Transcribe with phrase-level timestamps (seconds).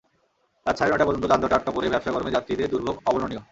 [0.65, 3.41] রাত সাড়ে নয়টা পর্যন্ত যানজটে আটকা পড়ে ভ্যাপসা গরমে যাত্রীদের দুর্ভোগ অবর্ণনীয়।